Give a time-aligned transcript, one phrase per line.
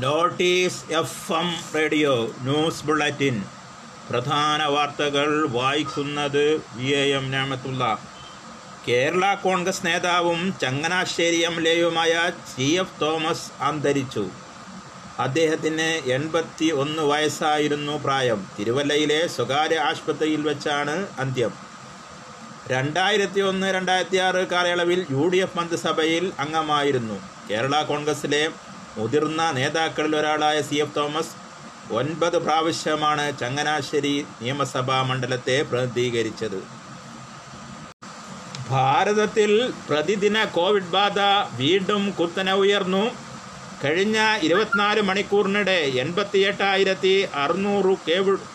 [0.00, 3.44] Notice F M radio news bulletin.
[4.10, 7.98] പ്രധാന വാർത്തകൾ വായിക്കുന്നത് വി എ എം ഞാമത്തുള്ള
[8.88, 14.30] കേരള കോൺഗ്രസ് നേതാവും ചങ്ങനാശ്ശേരി എം എൽ എയുമായ സി എഫ് തോമസ് അന്തരിച്ചു.
[15.18, 18.46] അദ്ദേഹത്തിന് എൺപത്തി ഒന്ന് വയസ്സായിരുന്നു പ്രായം.
[18.58, 21.52] തിരുവല്ലയിലെ സ്വകാര്യ ആശുപത്രിയിൽ വെച്ചാണ് അന്ത്യം.
[22.66, 27.30] രണ്ടായിരത്തി ഒന്ന് രണ്ടായിരത്തി ആറ് കാലയളവിൽ യു ഡി എഫ് മന്ത്രിസഭയിൽ അംഗമായിരുന്നു.
[27.50, 28.48] കേരള കോൺഗ്രസിലെ
[28.98, 31.34] മുതിർന്ന നേതാക്കളിൽ ഒരാളായ സി എഫ് തോമസ്
[31.92, 36.60] ഒൻപത് പ്രാവശ്യമാണ് ചങ്ങനാശ്ശേരി നിയമസഭാ മണ്ഡലത്തെ പ്രതിനിധീകരിച്ചത്.
[38.70, 39.50] ഭാരതത്തിൽ
[39.88, 41.20] പ്രതിദിന കോവിഡ് ബാധ
[41.60, 43.04] വീണ്ടും കുത്തനെ ഉയർന്നു.
[43.84, 47.94] കഴിഞ്ഞ ഇരുപത്തിനാല് മണിക്കൂറിനിടെ എൺപത്തി എട്ടായിരത്തി അറുന്നൂറ്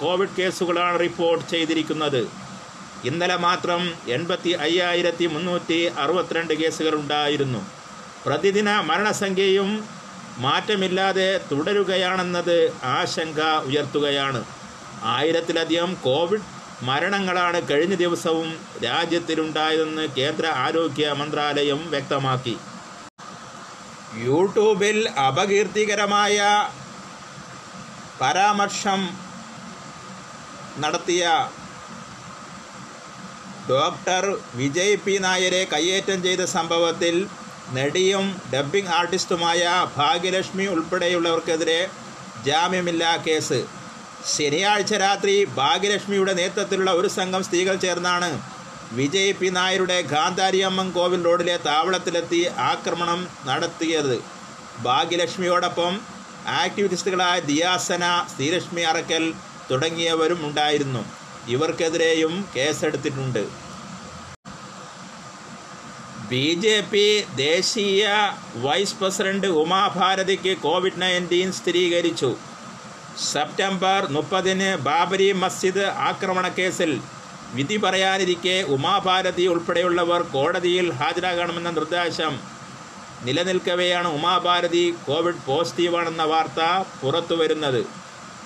[0.04, 2.22] കോവിഡ് കേസുകളാണ് റിപ്പോർട്ട് ചെയ്തിരിക്കുന്നത്.
[3.06, 7.62] ഇന്നലെ മാത്രം എൺപത്തി അയ്യായിരത്തി മുന്നൂറ്റി അറുപത്തിരണ്ട് കേസുകൾ ഉണ്ടായിരുന്നു.
[8.26, 9.70] പ്രതിദിന മരണസംഖ്യയും
[10.44, 12.58] മാറ്റമില്ലാതെ തുടരുകയാണെന്നത്
[12.98, 14.42] ആശങ്ക ഉയർത്തുകയാണ്.
[15.16, 16.48] ആയിരത്തിലധികം കോവിഡ്
[16.88, 18.50] മരണങ്ങളാണ് കഴിഞ്ഞ ദിവസവും
[18.84, 22.56] രാജ്യത്തിലുണ്ടായതെന്ന് കേന്ദ്ര ആരോഗ്യ മന്ത്രാലയം വ്യക്തമാക്കി.
[24.26, 26.38] യൂട്യൂബിൽ അപകീർത്തികരമായ
[28.22, 29.02] പരാമർശം
[30.84, 31.24] നടത്തിയ
[33.70, 34.24] ഡോക്ടർ
[34.56, 37.16] വിജയ് പി നായരെ കയ്യേറ്റം ചെയ്ത സംഭവത്തിൽ
[37.76, 39.62] നടിയും ഡബ്ബിംഗ് ആർട്ടിസ്റ്റുമായ
[39.96, 41.80] ഭാഗ്യലക്ഷ്മി ഉൾപ്പെടെയുള്ളവർക്കെതിരെ
[42.46, 43.60] ജാമ്യമില്ലാ കേസ്.
[44.34, 48.30] ശനിയാഴ്ച രാത്രി ഭാഗ്യലക്ഷ്മിയുടെ നേതൃത്വത്തിലുള്ള ഒരു സംഘം സ്ത്രീകൾ ചേർന്നാണ്
[49.00, 54.18] വിജയ് പി നായരുടെ ഗാന്ധാരിയമ്മൻ കോവിൽ റോഡിലെ താവളത്തിലെത്തി ആക്രമണം നടത്തിയത്.
[54.88, 55.94] ഭാഗ്യലക്ഷ്മിയോടൊപ്പം
[56.64, 59.24] ആക്ടിവിസ്റ്റുകളായ ദിയാസന ശ്രീലക്ഷ്മി അറക്കൽ
[59.72, 61.02] തുടങ്ങിയവരും ഉണ്ടായിരുന്നു
[61.56, 63.44] ഇവർക്കെതിരെയും കേസെടുത്തിട്ടുണ്ട്.
[66.30, 68.08] ബി ജെ പി ദേശീയ
[68.56, 72.36] വൈസ് പ്രസിഡന്റ് ഉമാഭാരതിക്ക് കോവിഡ് നയന്റീൻ സ്ഥിരീകരിച്ചു.
[73.34, 77.02] സെപ്റ്റംബർ മുപ്പതിന് ബാബരി മസ്ജിദ് ആക്രമണ കേസിൽ
[77.54, 82.40] വിധി പറയാനിരിക്കെ ഉമാഭാരതി ഉൾപ്പെടെയുള്ളവർ കോടതിയിൽ ഹാജരാകണമെന്ന നിർദ്ദേശം.
[83.24, 86.62] നിലനിൽക്കവെയാണ് ഉമാഭാരതി കോവിഡ് പോസിറ്റീവാണെന്ന വാർത്ത
[87.04, 87.86] പുറത്തുവരുന്നത്.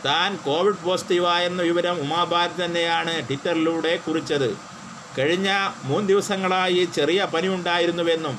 [0.06, 4.72] താൻ കോവിഡ് പോസിറ്റീവായെന്ന വിവരം ഉമാഭാരതി തന്നെയാണ് ട്വിറ്ററിലൂടെ കുറിച്ചത്.
[5.18, 5.50] കഴിഞ്ഞ
[5.84, 8.36] മൂന്ന് ദിവസങ്ങളായി ചെറിയ പനി ഉണ്ടായിരുന്നുവെന്നും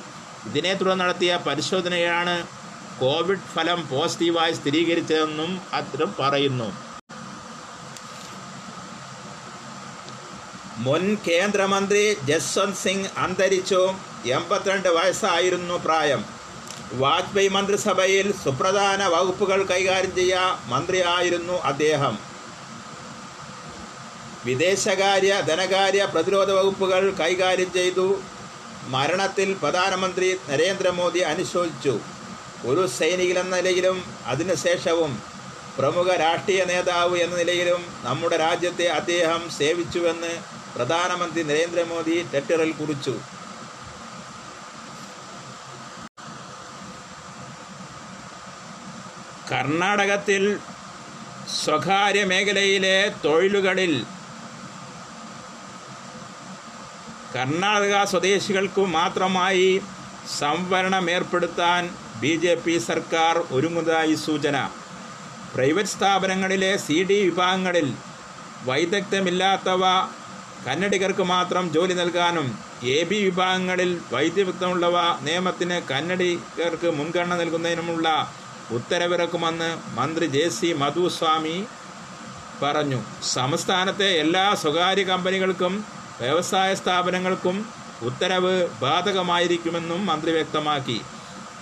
[0.47, 2.47] ഇതിനെ തുടർന്ന് നടത്തിയ പരിശോധനയാണ്
[3.01, 6.69] കോവിഡ് ഫലം പോസിറ്റീവായി സ്ഥിരീകരിച്ചതെന്നും അത്തരം പറയുന്നു.
[10.87, 13.83] മുൻ കേന്ദ്രമന്ത്രി ജസ്വന്ത് സിംഗ് അന്തരിച്ചു.
[14.27, 16.25] എൺപത്തിരണ്ട് വയസ്സായിരുന്നു പ്രായം.
[16.93, 22.32] വാജ്പേയി മന്ത്രിസഭയിൽ സുപ്രധാന വകുപ്പുകൾ കൈകാര്യം ചെയ്യ മന്ത്രിയായിരുന്നു അദ്ദേഹം.
[24.47, 28.07] വിദേശകാര്യ ധനകാര്യ പ്രതിരോധ വകുപ്പുകൾ കൈകാര്യം ചെയ്തു.
[28.95, 31.95] മരണത്തിൽ പ്രധാനമന്ത്രി നരേന്ദ്രമോദി അനുശോചിച്ചു.
[32.71, 33.99] ഒരു സൈനികനെന്ന നിലയിലും
[34.33, 35.13] അതിനുശേഷവും
[35.77, 40.33] പ്രമുഖ രാഷ്ട്രീയ നേതാവ് എന്ന നിലയിലും നമ്മുടെ രാജ്യത്തെ അദ്ദേഹം സേവിച്ചുവെന്ന്
[40.77, 43.15] പ്രധാനമന്ത്രി നരേന്ദ്രമോദി ട്വിറ്ററിൽ കുറിച്ചു.
[49.51, 50.45] കർണാടകത്തിൽ
[51.63, 53.95] സ്വകാര്യ മേഖലയിലെ തൊഴിലുകളിൽ
[57.35, 59.69] കർണാടക സ്വദേശികൾക്ക് മാത്രമായി
[60.41, 61.83] സംവരണം ഏർപ്പെടുത്താൻ
[62.23, 64.57] ബി ജെ പി സർക്കാർ ഒരുങ്ങുന്നതായി സൂചന.
[65.55, 67.89] പ്രൈവറ്റ് സ്ഥാപനങ്ങളിലെ സി ഡി വിഭാഗങ്ങളിൽ
[68.69, 69.85] വൈദഗ്ധ്യമില്ലാത്തവ
[70.67, 72.47] കന്നഡികർക്ക് മാത്രം ജോലി നൽകാനും
[72.97, 78.09] എ ബി വിഭാഗങ്ങളിൽ വൈദ്യവിഗ്ധമുള്ളവ നിയമത്തിന് കന്നഡികർക്ക് മുൻഗണന നൽകുന്നതിനുമുള്ള
[78.71, 81.57] ഉത്തരവിറക്കുമെന്ന് മന്ത്രി ജെ സി മധുസ്വാമി
[82.63, 83.01] പറഞ്ഞു.
[83.35, 85.75] സംസ്ഥാനത്തെ എല്ലാ സ്വകാര്യ കമ്പനികൾക്കും
[86.23, 87.57] വ്യവസായ സ്ഥാപനങ്ങൾക്കും
[88.09, 90.99] ഉത്തരവ് ബാധകമായിരിക്കുമെന്നും മന്ത്രി വ്യക്തമാക്കി.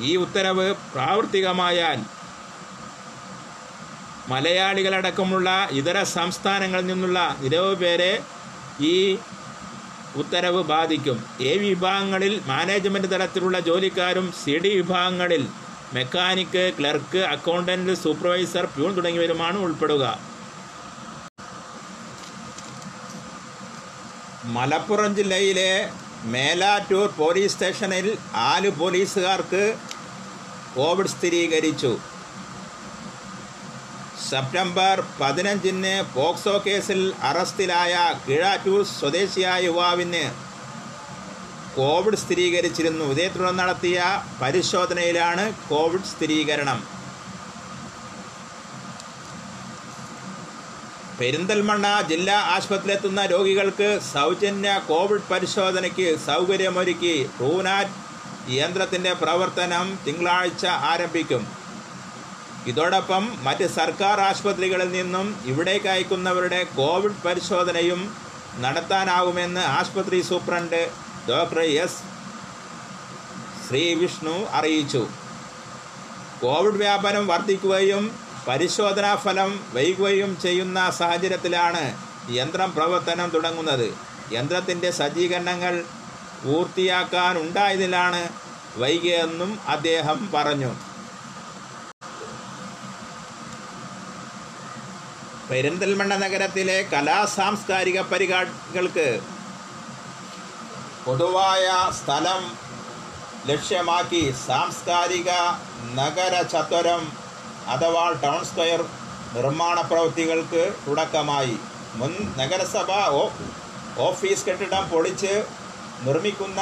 [0.08, 2.00] ഈ ഉത്തരവ് പ്രാവർത്തികമായാൽ
[4.32, 5.48] മലയാളികളടക്കമുള്ള
[5.80, 8.12] ഇതര സംസ്ഥാനങ്ങളിൽ നിന്നുള്ള നിരവധി പേരെ
[8.92, 8.96] ഈ
[10.20, 11.18] ഉത്തരവ് ബാധിക്കും.
[11.50, 15.42] എ വിഭാഗങ്ങളിൽ മാനേജ്മെന്റ് തലത്തിലുള്ള ജോലിക്കാരും സി ഡി വിഭാഗങ്ങളിൽ
[15.96, 20.04] mechanic clerk accountant supervisor peon തുടങ്ങിയവരുമാണ് ഉൾപ്പെടുക.
[24.44, 25.90] മലപ്പുറം ജില്ലയിലെ
[26.24, 29.74] മേലാറ്റൂർ പോലീസ് സ്റ്റേഷനിൽ നാല് പോലീസുകാർക്ക്
[30.76, 31.98] കോവിഡ് സ്ഥിരീകരിച്ചു.
[34.30, 40.32] സെപ്റ്റംബർ പതിനഞ്ചിന് പോക്സോ കേസിൽ അറസ്റ്റിലായ കിഴാറ്റൂർ സ്വദേശിയായ യുവാവിന്
[41.76, 43.04] കോവിഡ് സ്ഥിരീകരിച്ചിരുന്നു.
[43.04, 46.99] ഇതേ തുടർന്ന് നടത്തിയ പരിശോധനയിലാണ് കോവിഡ് സ്ഥിരീകരണം.
[51.20, 57.96] പെരിന്തൽമണ്ണ ജില്ലാ ആശുപത്രിയിലെത്തുന്ന രോഗികൾക്ക് സൗജന്യ കോവിഡ് പരിശോധനയ്ക്ക് സൗകര്യമൊരുക്കി റൂനാറ്റ്
[58.58, 61.42] യന്ത്രത്തിന്റെ പ്രവർത്തനം തിങ്കളാഴ്ച ആരംഭിക്കും.
[62.70, 68.00] ഇതോടൊപ്പം മറ്റ് സർക്കാർ ആശുപത്രികളിൽ നിന്നും ഇവിടേക്ക് അയക്കുന്നവരുടെ കോവിഡ് പരിശോധനയും
[68.64, 70.80] നടത്താനാകുമെന്ന് ആശുപത്രി സൂപ്രണ്ട്
[71.28, 72.00] ഡോക്ടർ എസ്
[73.66, 75.04] ശ്രീവിഷ്ണു അറിയിച്ചു.
[76.42, 78.04] കോവിഡ് വ്യാപനം വർദ്ധിക്കുകയും
[78.46, 81.82] പരിശോധനാ ഫലം വൈകുകയും ചെയ്യുന്ന സാഹചര്യത്തിലാണ്
[82.38, 83.88] യന്ത്രം പ്രവർത്തനം തുടങ്ങുന്നത്.
[84.36, 85.74] യന്ത്രത്തിന്റെ സജ്ജീകരണങ്ങൾ
[86.44, 88.22] പൂർത്തിയാക്കാനുണ്ടായതിലാണ്
[88.82, 90.70] വൈകിയെന്നും അദ്ദേഹം പറഞ്ഞു.
[95.50, 99.08] പെരിന്തൽമണ്ണ നഗരത്തിലെ കലാ സാംസ്കാരിക പരിപാടികൾക്ക്
[101.06, 101.66] പൊതുവായ
[102.00, 102.42] സ്ഥലം
[103.50, 105.30] ലക്ഷ്യമാക്കി സാംസ്കാരിക
[105.98, 107.02] നഗര ചത്വരം
[107.70, 108.82] അഥവാ ടൗൺ സ്ക്വയർ
[109.34, 111.56] നിർമ്മാണ പ്രവൃത്തികൾക്ക് തുടക്കമായി.
[111.94, 112.90] മുൻ നഗരസഭ
[113.98, 115.44] ഓഫീസ് കെട്ടിടം പൊളിച്ച്
[116.02, 116.60] നിർമ്മിക്കുന്ന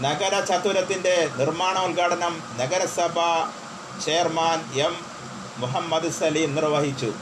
[0.00, 3.18] നഗര ചതുരത്തിന്റെ നിർമ്മാണോദ്ഘാടനം നഗരസഭ
[4.04, 4.94] ചെയർമാൻ എം.
[5.56, 7.12] മുഹമ്മദ് സലീം നിർവഹിച്ചു.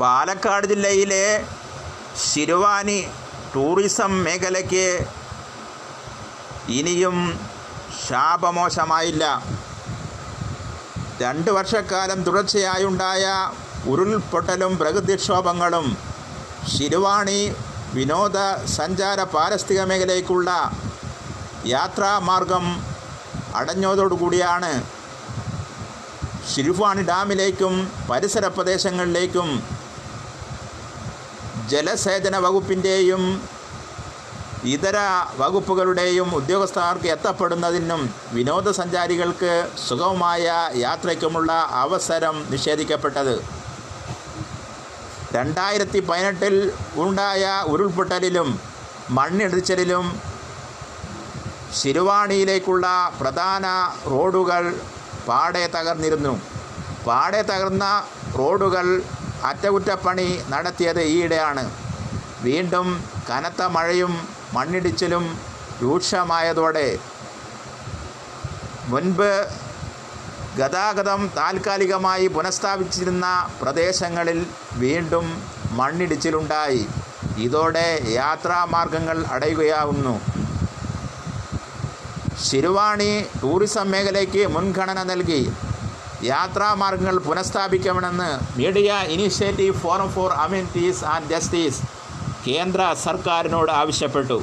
[0.00, 1.26] പാലക്കാട് ജില്ലയിലെ
[2.30, 3.06] ശിരുവാനി
[3.54, 4.88] ടൂറിസം മേഖലയ്ക്ക്
[6.68, 7.18] ഇനിയും
[8.08, 9.24] ശാപമോശമായില്ല.
[11.20, 13.24] രണ്ട് വർഷക്കാലം തുടർച്ചയായുണ്ടായ
[13.90, 15.86] ഉരുൾപൊട്ടലും പ്രകൃതിക്ഷോഭങ്ങളും
[16.72, 17.40] ശിരുവാണി
[17.94, 18.38] വിനോദ
[18.78, 20.50] സഞ്ചാര പാരിസ്ഥിതിക മേഖലയ്ക്കുള്ള
[21.66, 22.64] യാത്രാമാർഗം
[23.54, 24.72] അടഞ്ഞതോടുകൂടിയാണ്.
[26.54, 27.74] ശിരുവാണി ഡാമിലേക്കും
[28.10, 29.48] പരിസര പ്രദേശങ്ങളിലേക്കും
[31.70, 33.22] ജലസേചന വകുപ്പിന്റെയും
[34.72, 34.98] ഇതര
[35.40, 38.00] വകുപ്പുകളുടെയും ഉദ്യോഗസ്ഥർക്ക് എത്തപ്പെടുന്നതിനും
[38.36, 39.52] വിനോദസഞ്ചാരികൾക്ക്
[39.88, 40.44] സുഗമമായ
[40.84, 41.52] യാത്രയ്ക്കുമുള്ള
[41.84, 43.34] അവസരം നിഷേധിക്കപ്പെട്ടത്.
[45.36, 46.56] രണ്ടായിരത്തി പതിനെട്ടിൽ
[47.04, 48.48] ഉണ്ടായ ഉരുൾപൊട്ടലിലും
[49.18, 50.06] മണ്ണിടിച്ചിലിലും
[51.78, 52.86] ശിരുവാണിയിലേക്കുള്ള
[53.20, 53.66] പ്രധാന
[54.12, 54.64] റോഡുകൾ
[55.28, 56.34] പാടെ തകർന്നിരുന്നു.
[57.06, 57.86] പാടെ തകർന്ന
[58.38, 58.86] റോഡുകൾ
[59.50, 61.64] അറ്റകുറ്റപ്പണി നടത്തിയത് ഈയിടെയാണ്.
[62.46, 62.88] വീണ്ടും
[63.30, 64.14] കനത്ത മഴയും
[64.56, 65.24] മണ്ണിടിച്ചിലും
[65.82, 66.88] രൂക്ഷമായതോടെ
[68.92, 69.30] മുൻപ്
[70.58, 73.26] ഗതാഗതം താൽക്കാലികമായി പുനഃസ്ഥാപിച്ചിരുന്ന
[73.62, 74.38] പ്രദേശങ്ങളിൽ
[74.82, 75.26] വീണ്ടും
[75.78, 76.84] മണ്ണിടിച്ചിലുണ്ടായി.
[77.46, 77.88] ഇതോടെ
[78.20, 80.14] യാത്രാമാർഗങ്ങൾ അടയുകയാവുന്നു.
[82.46, 83.10] ശിരുവാണി
[83.42, 85.42] ടൂറിസം മേഖലയ്ക്ക് മുൻഗണന നൽകി.
[86.32, 88.30] യാത്രാമാർഗങ്ങൾ പുനഃസ്ഥാപിക്കണമെന്ന്
[88.60, 91.82] media initiative forum for amenities and justice
[92.48, 94.42] കേന്ദ്ര സർക്കാരിനോട് ആവശ്യപ്പെട്ടു.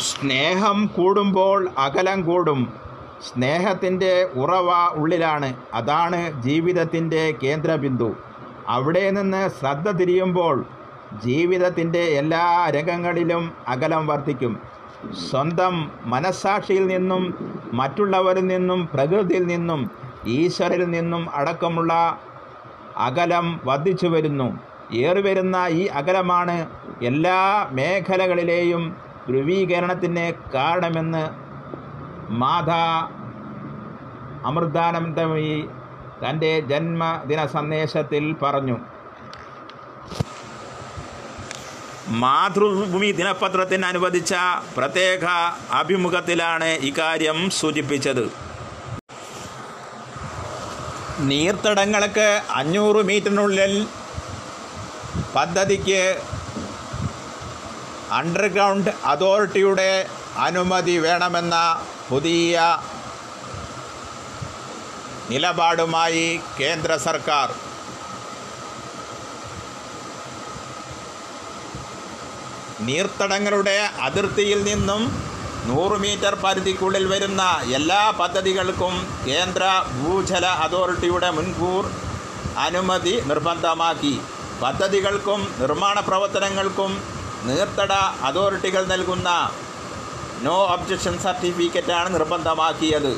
[0.00, 2.72] സ്നേഹം കൂടുമ്പോൾ അകലം കൂടും.
[3.28, 5.54] സ്നേഹത്തിന്റെ ഉറവ ഉള്ളിലാണ്.
[5.74, 8.16] അതാണ് ജീവിതത്തിന്റെ കേന്ദ്രബിന്ദു.
[8.68, 10.66] അവിടെ നിന്ന് ശ്രദ്ധ തിരിയുമ്പോൾ
[11.24, 14.60] ജീവിതത്തിന്റെ എല്ലാ രംഗങ്ങളിലും അകലം വർദ്ധിക്കും.
[15.30, 17.22] സ്വന്തം മനസ്സാക്ഷിയിൽ നിന്നും
[17.72, 19.90] മറ്റുള്ളവരിൽ നിന്നും പ്രകൃതിയിൽ നിന്നും
[20.26, 22.20] ഈശ്വരിൽ നിന്നും അടക്കമുള്ള
[22.96, 24.60] അകലം വർദ്ധിച്ചു വരുന്നു.
[24.92, 26.70] ഏറിവരുന്ന ഈ അകലമാണ്
[27.02, 28.96] എല്ലാ മേഖലകളിലെയും
[29.28, 31.24] ധ്രുവീകരണത്തിന് കാരണമെന്ന്
[32.30, 33.10] മാതാ
[34.44, 35.68] അമൃതാനന്ദമി
[36.24, 38.76] തന്റെ ജന്മദിന സന്ദേശത്തിൽ പറഞ്ഞു.
[42.08, 44.34] മാതൃഭൂമി ദിനപത്രത്തിന് അനുവദിച്ച
[44.76, 45.24] പ്രത്യേക
[45.72, 48.45] അഭിമുഖത്തിലാണ് ഇക്കാര്യം സൂചിപ്പിച്ചത്.
[51.20, 53.86] നീർത്തടങ്ങൾക്ക് അഞ്ഞൂറ് മീറ്ററിനുള്ളിൽ
[55.34, 56.02] പദ്ധതിക്ക്
[58.18, 59.90] അണ്ടർഗ്രൗണ്ട് അതോറിറ്റിയുടെ
[60.36, 61.56] അനുമതി വേണമെന്ന
[62.08, 62.78] പുതിയ
[65.30, 67.48] നിലപാടുമായി കേന്ദ്ര സർക്കാർ.
[72.88, 75.02] നീർത്തടങ്ങളുടെ അതിർത്തിയിൽ നിന്നും
[75.68, 77.42] നൂറ് മീറ്റർ പരിധിക്കുള്ളിൽ വരുന്ന
[77.78, 78.94] എല്ലാ പദ്ധതികൾക്കും
[79.28, 79.64] കേന്ദ്ര
[79.98, 81.84] ഭൂജല അതോറിറ്റിയുടെ മുൻകൂർ
[82.66, 84.14] അനുമതി നിർബന്ധമാക്കി.
[84.62, 86.92] പദ്ധതികൾക്കും നിർമ്മാണ പ്രവർത്തനങ്ങൾക്കും
[87.48, 87.92] നീർത്തട
[88.28, 89.30] അതോറിറ്റികൾ നൽകുന്ന
[90.46, 93.12] നോ ഒബ്ജക്ഷൻ സർട്ടിഫിക്കറ്റാണ് നിർബന്ധമാക്കിയത്.